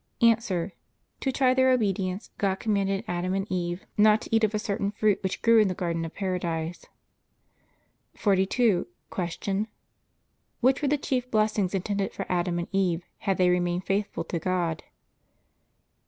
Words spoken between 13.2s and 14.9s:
they remained faithful to God?